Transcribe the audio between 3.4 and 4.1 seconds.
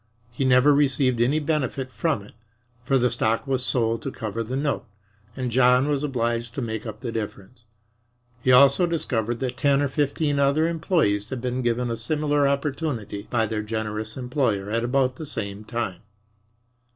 was sold to